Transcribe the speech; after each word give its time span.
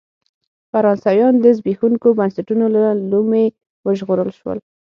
فرانسویان 0.71 1.33
د 1.39 1.45
زبېښونکو 1.57 2.07
بنسټونو 2.19 2.65
له 2.75 2.83
لومې 3.11 3.45
وژغورل 3.85 4.29
شول. 4.39 4.57